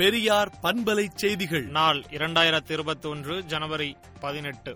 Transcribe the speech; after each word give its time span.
பெரியார் 0.00 0.52
பண்பலை 0.62 1.06
செய்திகள். 1.14 1.64
நாள் 1.64 2.04
இரண்டாயிரத்தி 2.10 2.70
இருபத்தி 2.70 3.08
ஒன்று 3.08 3.44
ஜனவரி 3.44 3.96
பதினெட்டு. 4.20 4.74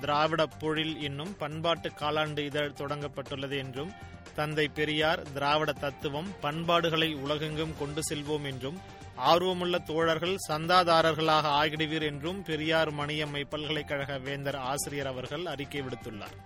திராவிட 0.00 0.48
பொழில் 0.60 1.00
என்னும் 1.00 1.36
பண்பாட்டு 1.36 1.88
காலாண்டு 1.88 2.38
இதழ் 2.38 2.72
தொடங்கப்பட்டுள்ளது 2.76 3.56
என்றும் 3.56 3.92
தந்தை 4.34 4.68
பெரியார் 4.68 5.32
திராவிட 5.32 5.72
தத்துவம் 5.72 6.28
பண்பாடுகளை 6.40 7.14
உலகெங்கும் 7.14 7.74
கொண்டு 7.78 8.00
செல்வோம் 8.10 8.44
என்றும் 8.44 8.78
ஆர்வமுள்ள 9.16 9.78
தோழர்கள் 9.78 10.36
சந்தாதாரர்களாக 10.48 11.46
ஆகிடுவீர் 11.60 12.02
என்றும் 12.02 12.42
பெரியார் 12.42 12.94
மணியம்மை 12.94 13.44
பல்கலைக்கழக 13.48 14.18
வேந்தர் 14.18 14.56
ஆசிரியர் 14.56 15.06
அவர்கள் 15.06 15.46
அறிக்கை 15.46 15.80
விடுத்துள்ளார். 15.80 16.36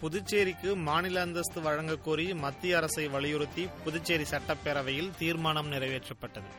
புதுச்சேரிக்கு 0.00 0.76
மாநில 0.76 1.20
அந்தஸ்து 1.20 1.60
வழங்க 1.60 1.96
கோரி 1.96 2.34
மத்திய 2.34 2.76
அரசை 2.76 3.08
வலியுறுத்தி 3.08 3.68
புதுச்சேரி 3.84 4.24
சட்டப்பேரவையில் 4.30 5.10
தீர்மானம் 5.18 5.72
நிறைவேற்றப்பட்டது. 5.72 6.50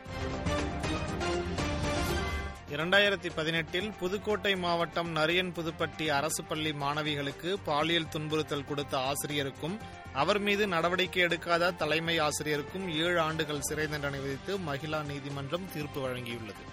இரண்டாயிரத்தி 2.74 3.30
பதினெட்டில் 3.34 3.88
புதுக்கோட்டை 4.00 4.56
மாவட்டம் 4.56 5.16
நரியன் 5.16 5.50
புதுப்பட்டி 5.56 6.06
அரசு 6.18 6.44
பள்ளி 6.44 6.72
மாணவிகளுக்கு 6.72 7.56
பாலியல் 7.64 8.08
துன்புறுத்தல் 8.08 8.64
கொடுத்த 8.64 8.96
ஆசிரியருக்கும் 8.98 9.76
அவர் 10.12 10.38
மீது 10.38 10.66
நடவடிக்கை 10.66 11.22
எடுக்காத 11.22 11.74
தலைமை 11.76 12.18
ஆசிரியருக்கும் 12.18 12.86
ஏழு 12.94 13.20
ஆண்டுகள் 13.20 13.60
சிறை 13.60 13.86
தண்டனை 13.86 14.20
விதித்து 14.20 14.58
மகிழா 14.58 15.02
நீதிமன்றம் 15.04 15.68
தீர்ப்பு 15.72 16.00
வழங்கியுள்ளது. 16.06 16.64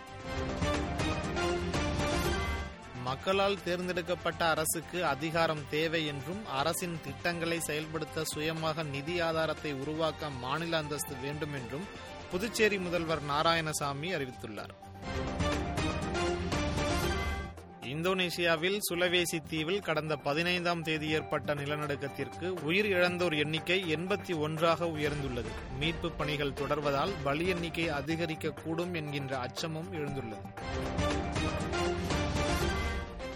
மக்களால் 3.09 3.63
தேர்ந்தெடுக்கப்பட்ட 3.63 4.49
அரசுக்கு 4.49 5.05
அதிகாரம் 5.05 5.61
தேவை 5.69 6.05
என்றும் 6.05 6.41
அரசின் 6.45 6.97
திட்டங்களை 7.03 7.59
செயல்படுத்த 7.59 8.23
சுயமாக 8.23 8.83
நிதி 8.83 9.19
ஆதாரத்தை 9.19 9.73
உருவாக்க 9.73 10.29
மாநில 10.29 10.77
அந்தஸ்து 10.77 11.15
வேண்டும் 11.21 11.53
என்றும் 11.53 11.85
புதுச்சேரி 12.31 12.77
முதல்வர் 12.79 13.23
நாராயணசாமி 13.29 14.09
அறிவித்துள்ளார். 14.17 14.73
இந்தோனேஷியாவில் 17.93 18.77
சுலவேசி 18.89 19.39
தீவில் 19.49 19.81
கடந்த 19.81 20.15
பதினைந்தாம் 20.15 20.81
தேதி 20.81 21.09
ஏற்பட்ட 21.09 21.55
நிலநடுக்கத்திற்கு 21.55 22.49
உயிர் 22.49 22.85
இழந்தோர் 22.85 23.33
எண்ணிக்கை 23.33 23.95
எண்பத்தி 23.95 24.39
ஒன்றாக 24.39 24.85
உயர்ந்துள்ளது. 24.85 25.51
மீட்பு 25.79 26.11
பணிகள் 26.11 26.57
தொடர்வதால் 26.61 27.13
பலி 27.23 27.47
எண்ணிக்கை 27.47 27.89
அதிகரிக்கக்கூடும் 27.89 28.93
என்கின்ற 28.93 29.37
அச்சமும் 29.37 29.93
எழுந்துள்ளது. 29.93 30.47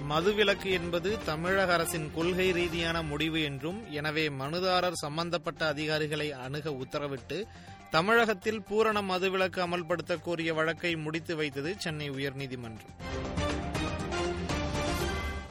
மதுவிலக்கு 0.09 0.71
என்பது 0.71 1.17
தமிழக 1.25 1.73
அரசின் 1.73 2.11
கொள்கை 2.15 2.51
ரீதியான 2.51 3.01
முடிவு 3.01 3.43
என்றும் 3.43 3.89
எனவே 3.89 4.29
மனுதாரர் 4.29 4.91
சம்பந்தப்பட்ட 4.93 5.67
அதிகாரிகளை 5.67 6.31
அணுக 6.31 6.71
உத்தரவிட்டு 6.71 7.37
தமிழகத்தில் 7.89 8.61
பூரண 8.61 9.01
மதுவிலக்கு 9.01 9.59
அமல்படுத்த 9.59 10.21
கோரிய 10.21 10.53
வழக்கை 10.53 10.95
முடித்து 10.95 11.35
வைத்தது 11.35 11.75
சென்னை 11.77 12.11
உயர்நீதிமன்றம். 12.11 12.93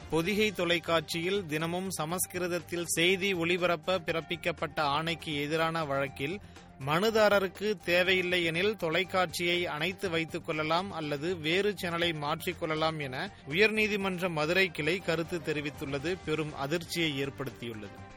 பொதிகை 0.09 0.51
தொலைக்காட்சியில் 0.51 1.45
தினமும் 1.45 1.89
சமஸ்கிருதத்தில் 1.89 2.85
செய்தி 2.85 3.33
ஒளிபரப்ப 3.33 3.99
பிறப்பிக்கப்பட்ட 3.99 4.79
ஆணைக்கு 4.81 5.41
எதிரான 5.41 5.85
வழக்கில் 5.85 6.39
மனுதாரருக்கு 6.79 7.83
தேவையில்லை 7.83 8.43
எனில் 8.43 8.77
தொலைக்காட்சியை 8.77 9.65
அணைத்து 9.65 10.09
வைத்துக் 10.09 10.45
கொள்ளலாம் 10.45 10.91
அல்லது 10.91 11.37
வேறு 11.37 11.75
சேனலை 11.81 12.13
மாற்றிக்கொள்ளலாம் 12.13 12.99
என 12.99 13.31
உயர்நீதிமன்ற 13.49 14.29
மதுரை 14.29 14.71
கிளை 14.71 14.99
கருத்து 14.99 15.39
தெரிவித்துள்ளது. 15.39 16.17
பெரும் 16.25 16.55
அதிர்ச்சியை 16.55 17.25
ஏற்படுத்தியுள்ளது. 17.25 18.11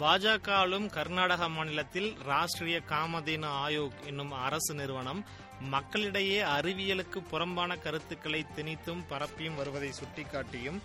பாஜக 0.00 0.50
ஆளும் 0.50 0.90
கர்நாடக 0.90 1.48
மாநிலத்தில் 1.48 2.16
ராஷ்டிரிய 2.28 2.80
காமதேனு 2.88 3.46
ஆயோக் 3.46 4.06
என்னும் 4.06 4.32
அரசு 4.32 4.74
நிறுவனம் 4.74 5.24
மக்களிடையே 5.60 6.42
அறிவியலுக்கு 6.42 7.18
புறம்பான 7.30 7.76
கருத்துக்களை 7.76 8.46
திணித்தும் 8.56 9.04
பரப்பியும் 9.10 9.54
வருவதை 9.54 9.90
சுட்டிக்காட்டியும் 9.90 10.80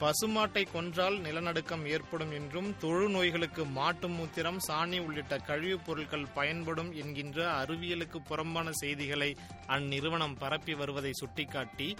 பசுமாட்டை 0.00 0.70
கொன்றால் 0.72 1.20
நிலநடுக்கம் 1.20 1.86
ஏற்படும் 1.86 2.30
என்றும் 2.30 2.76
தொழு 2.78 3.08
நோய்களுக்கு 3.08 3.64
மாட்டு 3.64 4.08
மூத்திரம் 4.08 4.58
சாணி 4.68 5.00
உள்ளிட்ட 5.00 5.36
கழிவுப் 5.36 5.84
பொருட்கள் 5.86 6.26
பயன்படும் 6.34 6.92
என்கின்ற 6.92 7.62
அறிவியலுக்கு 7.62 8.16
புறம்பான 8.24 8.70
செய்திகளை 8.72 9.36
அந்நிறுவனம் 9.66 10.36
பரப்பி 10.38 10.74
வருவதை 10.74 11.10
சுட்டிக்காட்டி 11.12 11.96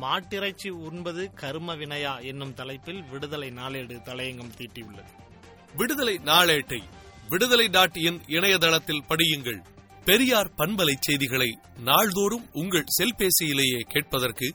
மாட்டிறைச்சி 0.00 0.68
உண்பது 0.68 1.32
கரும 1.34 1.74
வினையா 1.74 2.24
என்னும் 2.24 2.54
தலைப்பில் 2.54 3.02
விடுதலை 3.02 3.50
நாளேடு 3.50 3.94
தலையங்கம் 3.94 4.52
தீட்டியுள்ளது. 4.56 5.08
விடுதலை 5.74 6.20
நாளேட்டை 6.24 6.82
விடுதலை 7.28 7.68
டாட் 7.68 7.96
இன் 7.96 8.22
இணையதளத்தில் 8.26 9.04
படியுங்கள். 9.08 9.64
பெரியார் 10.04 10.52
பண்பலை 10.56 10.94
செய்திகளை 11.00 11.58
நாள்தோறும் 11.78 12.48
உங்கள் 12.52 12.84
செல்பேசியிலேயே 13.02 13.80
கேட்பதற்கு 13.80 14.54